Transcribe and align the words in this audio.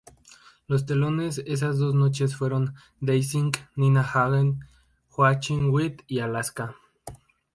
Los 0.65 0.87
teloneros 0.87 1.43
esas 1.45 1.77
dos 1.77 1.93
noches 1.93 2.35
fueron 2.35 2.73
Danzig, 3.01 3.51
Nina 3.75 4.01
Hagen, 4.01 4.61
Joachim 5.09 5.69
Witt 5.71 6.01
y 6.07 6.21
Alaska. 6.21 6.75